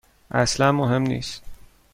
اصلا 0.31 0.71
مهم 0.71 1.01
نیست. 1.03 1.43